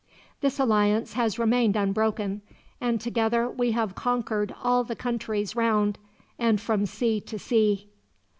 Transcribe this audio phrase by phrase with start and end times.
[0.39, 2.41] This alliance has remained unbroken,
[2.81, 5.99] and together we have conquered all the countries round,
[6.39, 7.87] and from sea to sea."